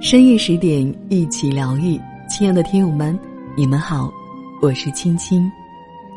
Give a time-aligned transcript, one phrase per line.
[0.00, 3.16] 深夜十点，一起疗愈，亲爱的听友们，
[3.56, 4.10] 你们好，
[4.62, 5.50] 我是青青，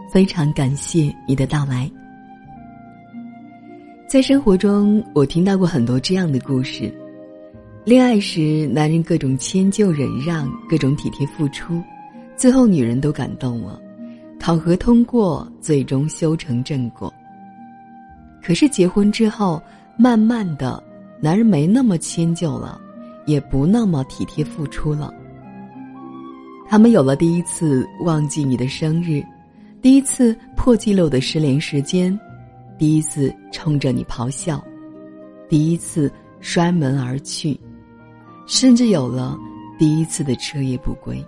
[0.09, 1.89] 非常感谢你的到来。
[4.07, 6.91] 在生活中，我听到过很多这样的故事：
[7.83, 11.81] 恋爱时，男人各种迁就忍让，各种体贴付出，
[12.35, 13.79] 最后女人都感动了，
[14.39, 17.13] 考核通过，最终修成正果。
[18.43, 19.61] 可是结婚之后，
[19.97, 20.83] 慢慢的，
[21.21, 22.79] 男人没那么迁就了。
[23.25, 25.13] 也不那么体贴付出了。
[26.67, 29.23] 他们有了第一次忘记你的生日，
[29.81, 32.19] 第一次破纪录的失联时间，
[32.77, 34.61] 第一次冲着你咆哮，
[35.47, 37.57] 第一次摔门而去，
[38.45, 39.39] 甚至有了
[39.79, 41.23] 第一次的彻夜不归。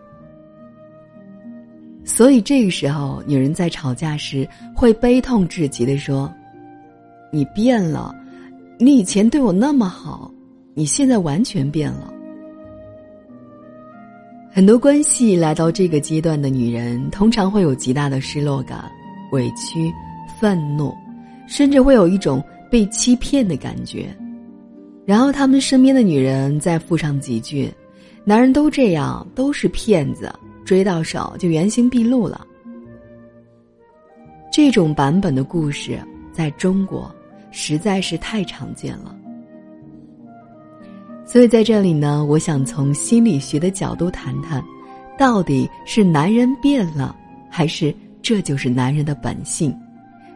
[2.03, 6.29] 所以这个时候，女人在吵架时会悲痛至极的说
[7.35, 8.15] ：“你变了，
[8.79, 10.31] 你以前对我那么好。”
[10.77, 12.13] 你现在完全变了。
[14.51, 18.83] 很多关系来到这个阶段的女人，通常会有极大的失落感、
[19.31, 19.89] 委屈、
[20.37, 20.93] 愤怒，
[21.47, 24.13] 甚至会有一种被欺骗的感觉。
[25.05, 27.71] 然后他们身边的女人再附上几句
[28.27, 30.29] ：“男人都这样，都是骗子，
[30.65, 32.45] 追到手就原形毕露了。”
[34.51, 35.97] 这种版本的故事
[36.33, 37.14] 在中国
[37.57, 39.15] 实在是太常见了。
[41.25, 44.61] 所以在这里呢，我想从心理学的角度谈谈，
[45.17, 47.15] 到底是男人变了，
[47.49, 49.73] 还是这就是男人的本性？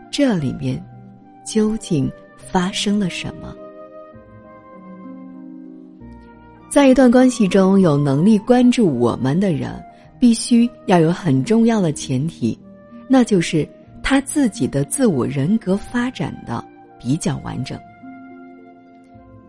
[0.10, 0.82] 这里面
[1.46, 3.54] 究竟发生了什么？
[6.70, 9.78] 在一段关系中，有能力关注我们的人，
[10.20, 12.58] 必须要有很重要的前提，
[13.10, 13.68] 那就是
[14.02, 16.64] 他自己的自我人格发展的
[17.00, 17.80] 比较完整。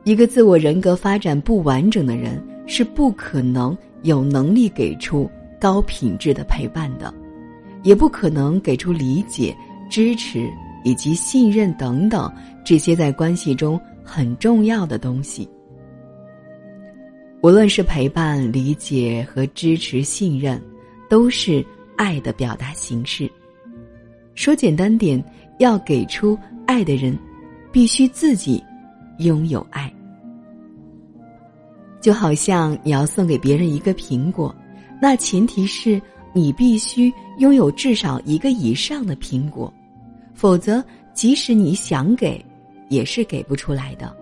[0.05, 5.31] 一个自我人格发展不完整的人是不可能有能力给出
[5.61, 7.13] 高品质的陪伴的，
[7.83, 9.55] 也不可能给出理解、
[9.91, 10.49] 支持
[10.85, 12.33] 以及信任等等
[12.65, 15.47] 这些在关系中很重要的东西。
[17.43, 20.61] 无论是陪伴、理解和支持、信任，
[21.09, 21.65] 都是
[21.97, 23.31] 爱的表达形式。
[24.35, 25.23] 说简单点，
[25.59, 27.19] 要给出爱的人，
[27.71, 28.63] 必须自己。
[29.19, 29.93] 拥有爱，
[32.01, 34.55] 就好像你要送给别人一个苹果，
[34.99, 36.01] 那前提是
[36.33, 39.71] 你必须拥有至少一个以上的苹果，
[40.33, 40.83] 否则
[41.13, 42.43] 即使你想给，
[42.89, 44.17] 也是给不出来的。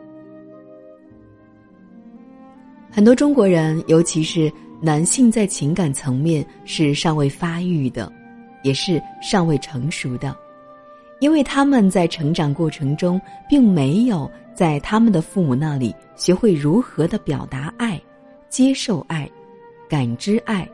[2.90, 8.12] 很多中国人，尤其是男性，在情感层面是尚未发育的，
[8.64, 10.36] 也是尚未成熟的。
[11.20, 18.00] 因为他们在成长过程中并没有在他们的父母那里学会如何的表达爱、
[18.48, 19.28] 接受爱、
[19.88, 20.68] 感知爱，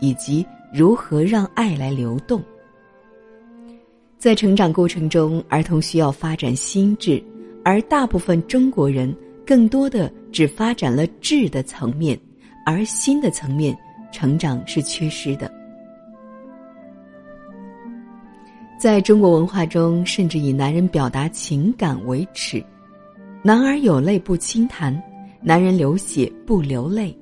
[0.00, 2.42] 以及如何让爱来流动。
[4.18, 7.22] 在成长过程中，儿童需要发展心智，
[7.64, 9.14] 而大部分中国人
[9.46, 12.18] 更多的只发展了智的层面，
[12.64, 13.76] 而心的层面
[14.10, 15.52] 成长是缺失的。
[18.76, 22.62] 在中国文化中，甚至以男人表达情感为耻，
[23.42, 25.02] 男儿有泪不轻弹，
[25.40, 27.16] 男人流血不流泪。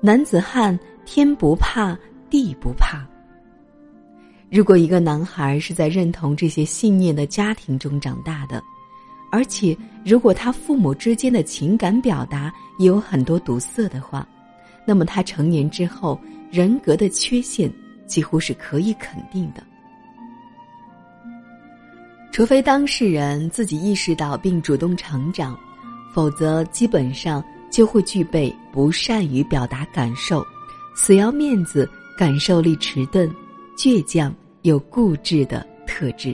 [0.00, 1.98] 男子汉，天不怕
[2.30, 3.06] 地不怕。
[4.50, 8.62] 如果一个男孩是在认同这些信念的家庭中长大的，
[9.30, 14.26] 而且如果他父母之间的情感表达也有很多堵塞的话，
[14.86, 16.18] 那么他成年之后
[16.50, 17.70] 人格的缺陷
[18.06, 19.62] 几乎是可以肯定的。
[22.38, 25.58] 除非当事人自己意识到并主动成长，
[26.14, 30.46] 否则基本上就会具备不善于表达感受、
[30.94, 33.28] 死要面子、感受力迟钝、
[33.76, 34.32] 倔强
[34.62, 36.32] 又固执的特质。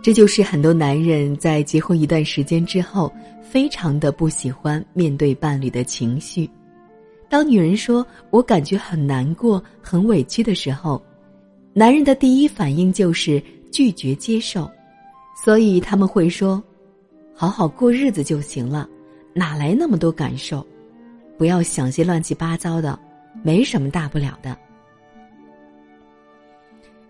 [0.00, 6.48] 这就是很多男人在结婚一段时间之后，非常的不喜欢面对伴侣的情绪。
[7.28, 10.98] 当女人说“我感觉很难过、很委屈”的时候。
[11.72, 13.40] 男人的第一反应就是
[13.70, 14.68] 拒绝接受，
[15.44, 16.62] 所以他们会说
[17.32, 18.88] ：“好好过日子就行了，
[19.32, 20.66] 哪来那么多感受？
[21.38, 22.98] 不要想些乱七八糟的，
[23.42, 24.56] 没什么大不了的。”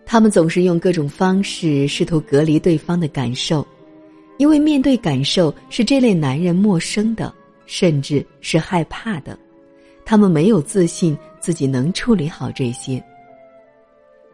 [0.05, 3.67] 他们总是用各种方式试图隔离对方的感受，
[4.37, 7.33] 因为面对感受是这类男人陌生的，
[7.65, 9.39] 甚至是害怕的。
[10.05, 13.03] 他们没有自信自己能处理好这些。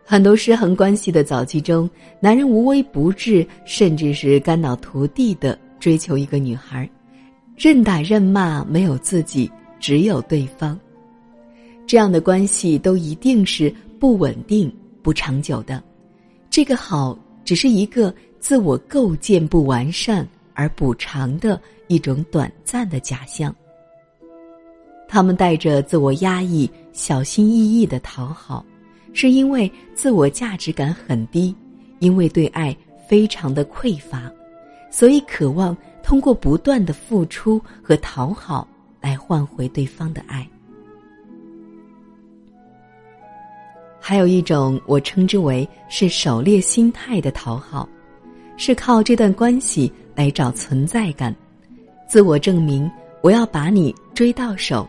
[0.08, 6.88] 很多失衡关系的早期中，男人无微不至，甚至是肝脑涂地的追求一个女孩，
[7.56, 9.50] 任打任骂，没有自己，
[9.80, 10.78] 只有对方。
[11.88, 14.72] 这样的关系都一定是不稳定、
[15.02, 15.82] 不长久的。
[16.50, 20.24] 这个好，只是一个自我构建不完善
[20.54, 23.52] 而补偿的一种短暂的假象。
[25.08, 28.64] 他们带着自我压抑、小心翼翼的讨好，
[29.16, 31.56] 是因为自我价值感很低，
[32.00, 32.76] 因为对爱
[33.08, 34.30] 非常的匮乏，
[34.90, 38.68] 所以渴望通过不断的付出和讨好
[39.00, 40.46] 来换回对方的爱。
[43.98, 47.88] 还有一种，我称之为是狩猎心态的讨好，
[48.58, 51.34] 是靠这段关系来找存在感，
[52.06, 52.88] 自我证明。
[53.22, 54.86] 我要把你追到手，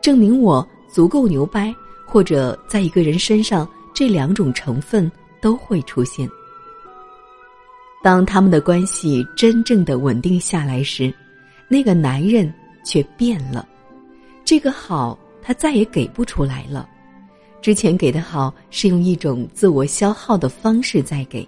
[0.00, 1.72] 证明我足够牛掰，
[2.10, 5.10] 或者在一个人身上，这两种成分
[5.42, 6.26] 都会出现。
[8.02, 11.12] 当他们的关系真正的稳定下来时，
[11.68, 12.52] 那个男人
[12.82, 13.68] 却变了，
[14.42, 16.88] 这个好他再也给不出来了。
[17.60, 21.46] 之前给的好是用一种自我消耗的方式在给，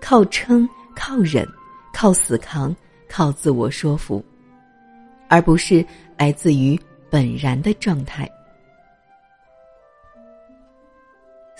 [0.00, 1.48] 靠撑、靠忍、
[1.94, 2.76] 靠死扛、
[3.08, 4.22] 靠自我说服，
[5.28, 5.82] 而不是
[6.18, 6.78] 来自于
[7.08, 8.28] 本然的状态。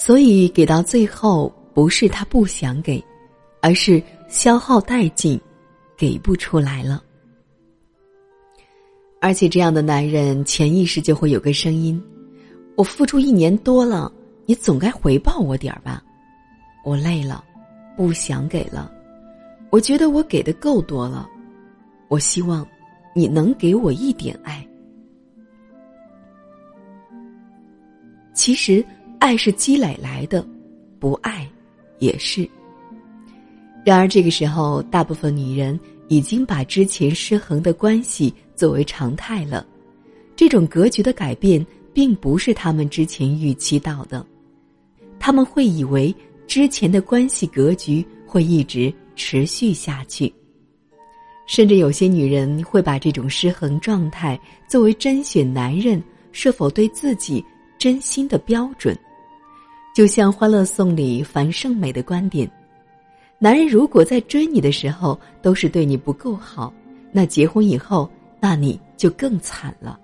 [0.02, 3.04] 所以给到最后，不是他不想给，
[3.60, 5.38] 而是消耗殆尽，
[5.94, 7.04] 给不出来了。
[9.20, 12.02] 而且这样的男人潜意识就会有个声音。
[12.76, 14.10] 我付出一年多了，
[14.46, 16.02] 你总该回报我点儿吧？
[16.82, 17.44] 我累了，
[17.94, 18.90] 不想给了。
[19.68, 21.28] 我觉得我给的够多了，
[22.08, 22.66] 我希望
[23.14, 24.66] 你能给我一点爱。
[28.32, 28.82] 其实，
[29.20, 30.44] 爱是积累来的，
[30.98, 31.48] 不爱
[32.00, 32.48] 也是。
[33.84, 35.78] 然而，这个时候，大部分女人
[36.08, 39.64] 已经把之前失衡的关系作为常态了，
[40.34, 41.64] 这种格局的改变。
[41.92, 44.24] 并不是他们之前预期到的，
[45.18, 46.14] 他们会以为
[46.46, 50.32] 之前的关系格局会一直持续下去，
[51.48, 56.00] 甚至有些女人会把这种失衡状态作为甄选男人
[56.30, 57.44] 是否对自己
[57.76, 58.96] 真心的标准。
[60.00, 62.50] 就像《欢乐颂》里樊胜美的观点：
[63.38, 66.72] 男人如果在追你的时候都是对你不够好，
[67.12, 68.10] 那结婚以后，
[68.40, 70.00] 那你就更惨了。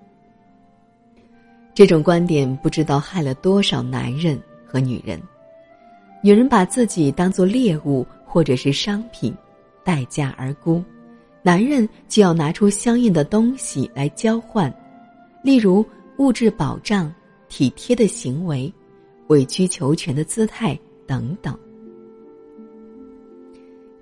[1.73, 5.19] 这种观点不知道害了多少男人和女人。
[6.21, 9.33] 女人把自己当做猎物或者是商品，
[9.83, 10.79] 待价而沽；
[11.41, 14.71] 男人就要拿出相应的东西来交换，
[15.41, 15.83] 例如
[16.19, 17.11] 物质保障、
[17.49, 18.71] 体贴的行为、
[19.27, 21.57] 委曲求全的姿态等等。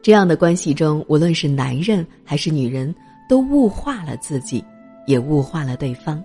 [0.01, 2.93] 这样的关系中，无论是男人还是女人，
[3.27, 4.63] 都物化了自己，
[5.07, 6.23] 也物化了对方。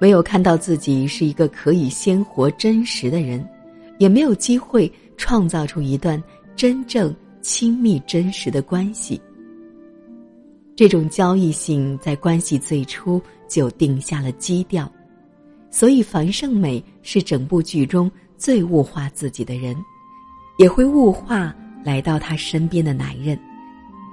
[0.00, 3.46] 没有看到自己是一个可以鲜活真实的人，
[3.98, 6.22] 也没有机会创造出一段
[6.56, 9.20] 真正亲密真实的关系。
[10.74, 14.90] 这种交易性在关系最初就定下了基调，
[15.70, 19.74] 所以樊胜美是整部剧中最物化自己的人，
[20.58, 23.40] 也会物化来到他身边的男人，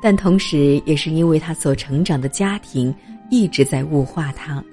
[0.02, 2.96] 但同时也是因为他所成长的家庭
[3.30, 4.64] 一直在物化他。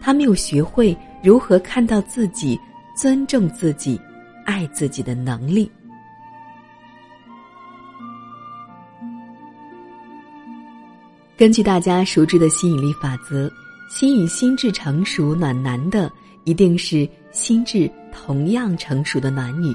[0.00, 2.58] 他没有学会如何看到自己、
[2.96, 4.00] 尊重自己、
[4.46, 5.70] 爱自己的能力。
[11.36, 13.52] 根据大家熟知的吸引力法则，
[13.90, 16.10] 吸引心智成熟暖男的，
[16.44, 19.74] 一定是心智同样成熟的男女，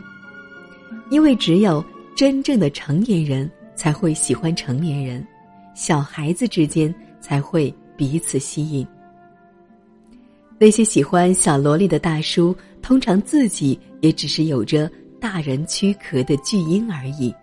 [1.10, 1.84] 因为只有
[2.16, 5.26] 真正的成年人才会喜欢成年人，
[5.74, 8.86] 小孩子之间才会彼此吸引。
[10.58, 17.34] 那些喜欢小萝莉的大叔，通常自己也只是有着大人躯壳的巨婴而已，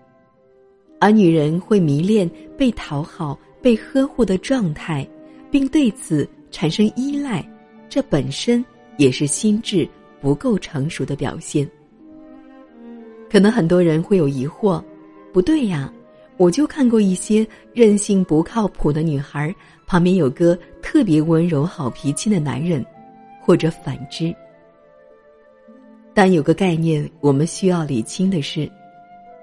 [0.98, 5.06] 而女人会迷恋被讨好、被呵护的状态，
[5.50, 7.46] 并对此产生依赖，
[7.88, 8.64] 这本身
[8.96, 9.86] 也是心智
[10.22, 11.68] 不够成熟的表现。
[13.28, 14.82] 可能很多人会有疑惑：
[15.32, 15.92] 不对呀，
[16.38, 19.54] 我就看过一些任性不靠谱的女孩，
[19.86, 22.82] 旁边有个特别温柔、好脾气的男人。
[23.44, 24.32] 或者反之，
[26.14, 28.70] 但有个概念我们需要理清的是：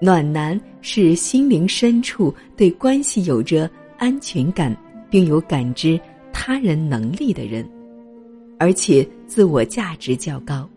[0.00, 3.68] 暖男是心灵深处对关系有着
[3.98, 4.74] 安全感，
[5.10, 6.00] 并有感知
[6.32, 7.62] 他人能力的人，
[8.60, 10.68] 而且自我价值较高。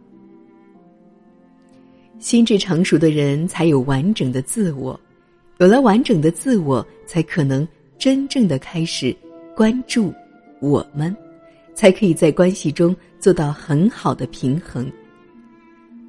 [2.18, 4.98] 心智成熟的人才有完整的自我，
[5.58, 7.68] 有了完整的自我，才可能
[8.00, 9.14] 真正的开始
[9.54, 10.14] 关注
[10.62, 11.14] 我们，
[11.74, 14.90] 才可以在关系中做到很好的平衡。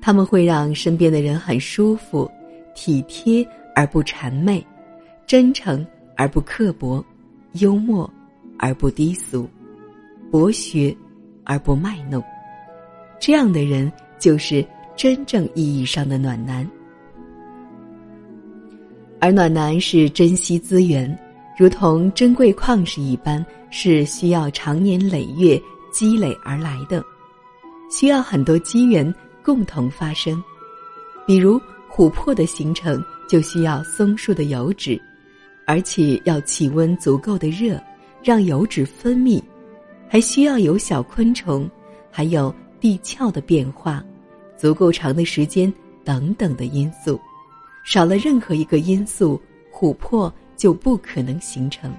[0.00, 2.30] 他们会让身边的人很舒服，
[2.76, 4.64] 体贴而不谄媚，
[5.26, 5.84] 真诚
[6.16, 7.04] 而不刻薄，
[7.54, 8.08] 幽默
[8.58, 9.48] 而不低俗，
[10.30, 10.96] 博学
[11.44, 12.22] 而不卖弄。
[13.20, 14.64] 这样的人就是。
[14.96, 16.64] 真正意义上的暖男，
[19.20, 21.18] 而暖男是珍惜资源，
[21.58, 25.60] 如同珍贵矿石一般，是需要长年累月
[25.92, 27.02] 积累而来的，
[27.90, 30.40] 需要很多机缘共同发生。
[31.26, 31.60] 比如
[31.90, 34.96] 琥珀的形成就需要松树的油脂，
[35.66, 37.82] 而且要气温足够的热，
[38.22, 39.42] 让油脂分泌，
[40.08, 41.68] 还需要有小昆虫，
[42.10, 44.04] 还有地壳的变化。
[44.56, 45.70] 足够长的时间
[46.04, 47.20] 等等的因素，
[47.84, 49.40] 少了任何一个因素，
[49.72, 51.92] 琥珀就不可能形成。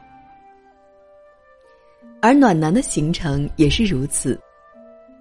[2.21, 4.39] 而暖男的形成也是如此，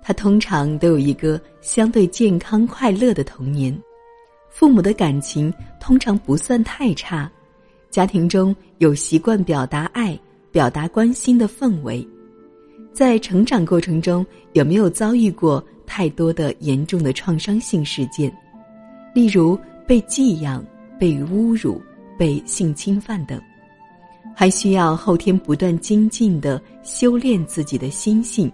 [0.01, 3.77] 他通常都有一个相对健康快乐的童年，
[4.49, 7.31] 父母的感情通常不算太差，
[7.91, 10.19] 家庭中有习惯表达爱、
[10.51, 12.07] 表达关心的氛围，
[12.95, 14.25] 在成长过程中
[14.55, 15.63] 有没有遭遇过？
[15.87, 18.35] 太多的严重的创伤性事件，
[19.15, 20.65] 例如被寄养、
[20.99, 21.81] 被侮辱、
[22.19, 23.39] 被性侵犯等，
[24.35, 28.51] 还需要后天不断精进的修炼自己的心性。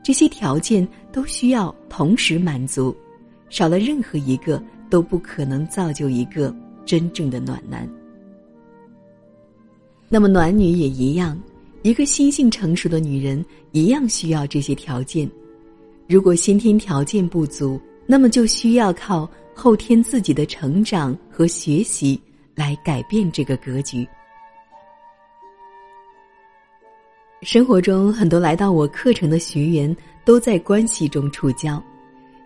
[0.00, 2.94] 这些条件都需要同时满足，
[3.50, 6.54] 少了任何一个都不可能造就一个
[6.86, 7.86] 真正的暖男。
[10.08, 11.36] 那么暖女也一样，
[11.84, 15.30] 一个心性成熟的女人一样需要这些条件。
[16.08, 22.18] 如果先天条件不足，那么就需要靠后天自己的成长和学习
[22.54, 24.08] 来改变这个格局。
[27.42, 31.78] 生活中很多来到我课程的学员都在关系中触礁，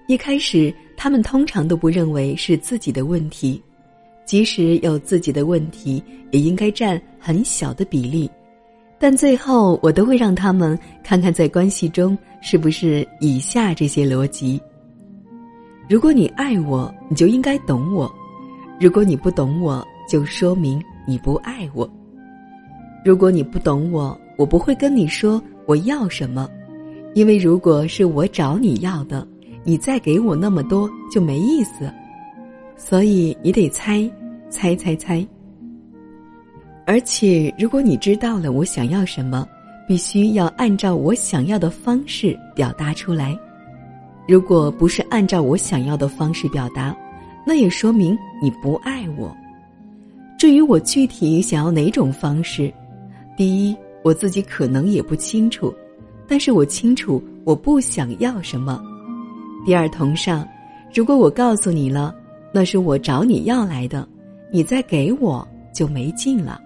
[0.08, 3.62] 一开始他们通常都不认为是自己的问题，
[4.26, 6.02] 即使有自己的问题，
[6.32, 8.28] 也应该占很小的比例。
[9.00, 14.60] 但最后，我都会让他们看看在关系中是不是以下这些逻辑：
[15.88, 18.10] 如果你爱我，你就应该懂我；
[18.80, 21.88] 如果你不懂我，就说明你不爱我；
[23.04, 26.48] 如果你不懂我，我不会跟你说我要什么，
[27.14, 29.26] 因为如果是我找你要的，
[29.62, 31.88] 你再给我那么多就没意思。
[32.76, 34.10] 所以你得猜，
[34.50, 35.26] 猜猜猜。
[36.88, 39.46] 而且，如果你知道了我想要什么，
[39.86, 43.38] 必须要按照我想要的方式表达出来。
[44.26, 46.96] 如果不是按照我想要的方式表达，
[47.46, 49.36] 那也说明你不爱我。
[50.38, 52.72] 至于我具体想要哪种方式，
[53.36, 55.74] 第一，我自己可能也不清楚，
[56.26, 58.82] 但是我清楚我不想要什么。
[59.66, 60.48] 第二，同上，
[60.94, 62.14] 如果我告诉你了，
[62.50, 64.08] 那是我找你要来的，
[64.50, 66.58] 你再给我就没劲了。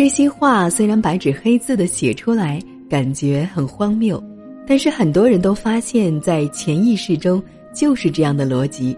[0.00, 4.18] 这些话虽然白纸黑字的写出来，感觉很荒谬，
[4.66, 7.42] 但是很多人都发现，在潜意识中
[7.74, 8.96] 就是这样的逻辑，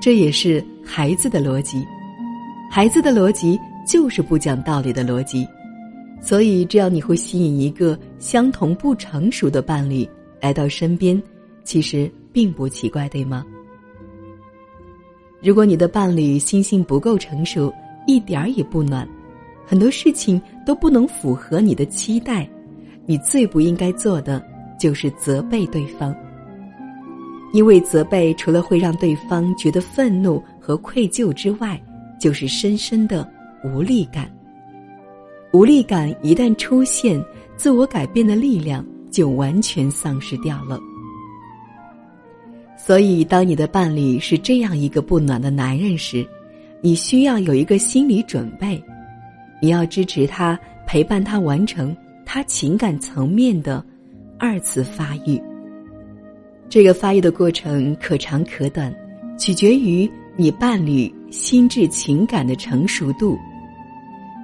[0.00, 1.84] 这也是孩子的逻辑，
[2.70, 5.44] 孩子的逻辑就是不讲道理的逻辑，
[6.20, 10.08] 所以这样你会吸引一个相同不成熟的伴侣
[10.40, 11.20] 来到身边，
[11.64, 13.44] 其实并不奇怪，对吗？
[15.42, 17.74] 如果你的伴侣心性不够成熟，
[18.06, 19.04] 一点儿也不暖。
[19.72, 22.46] 很多事情都不能符合你的期待，
[23.06, 24.44] 你最不应该做的
[24.78, 26.14] 就是责备对方。
[27.54, 31.82] 因为责备除了会让对方觉得愤怒和愧疚之外，
[32.20, 33.26] 就是深深的
[33.64, 34.30] 无力感。
[35.54, 37.18] 无力感一旦出现，
[37.56, 40.78] 自我改变的力量就完全丧失掉了。
[42.76, 46.28] 所以，当你的伴侣是这样一个不暖的男人时，
[46.82, 48.78] 你需要有一个心理准备。
[49.62, 53.82] 你要支持他，陪伴他完成他情感层面的
[54.36, 55.40] 二次发育。
[56.68, 58.92] 这个发育的过程可长可短，
[59.38, 63.38] 取决于你伴侣心智情感的成熟度。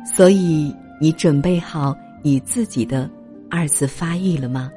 [0.07, 3.11] 所以，你准备好你自己的
[3.51, 4.71] 二次发育了吗？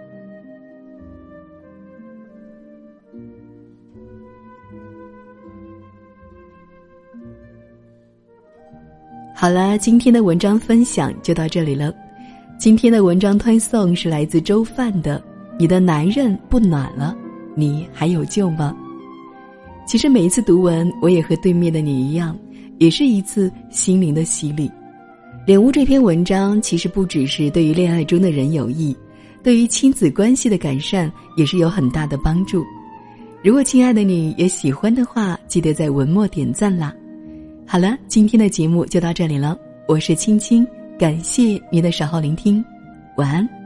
[9.42, 11.92] 好了，今天的文章分享就到这里了。
[12.60, 15.20] 今天的文章推送是来自周范的
[15.58, 17.18] 《你的男人不暖了，
[17.56, 18.72] 你还有救吗？》
[19.90, 22.38] 其实每一次读文，我也和对面的你一样，
[22.78, 24.70] 也是一次心灵的洗礼。
[25.48, 28.96] 领悟这篇文章，其实不只是对于恋爱中的人有益，
[29.42, 32.64] 对于亲子关系的改善也是有很大的帮助。
[33.44, 36.94] 如果亲爱的你也喜欢的话，记得在文末点赞啦。
[37.72, 40.68] 好了，今天的节目就到这里了，我是青青，
[41.00, 42.62] 感谢您的守候聆听，
[43.16, 43.61] 晚安。